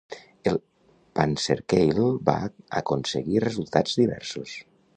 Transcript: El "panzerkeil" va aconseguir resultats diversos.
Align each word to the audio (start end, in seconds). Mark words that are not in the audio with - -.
El 0.51 0.55
"panzerkeil" 1.19 2.01
va 2.29 2.37
aconseguir 2.81 3.45
resultats 3.45 4.01
diversos. 4.01 4.57